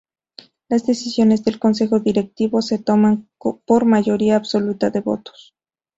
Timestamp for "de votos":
4.89-5.53